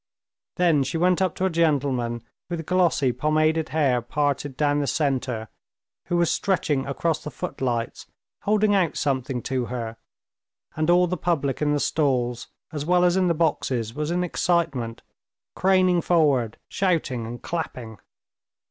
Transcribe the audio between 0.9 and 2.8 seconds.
went up to a gentleman with